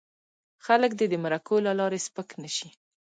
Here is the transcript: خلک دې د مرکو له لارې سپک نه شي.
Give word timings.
خلک 0.65 0.91
دې 0.99 1.05
د 1.09 1.15
مرکو 1.23 1.55
له 1.65 1.71
لارې 1.79 1.99
سپک 2.07 2.29
نه 2.41 2.49
شي. 2.55 2.69